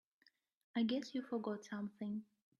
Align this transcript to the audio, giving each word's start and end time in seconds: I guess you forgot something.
I 0.75 0.81
guess 0.81 1.13
you 1.13 1.21
forgot 1.21 1.63
something. 1.63 2.23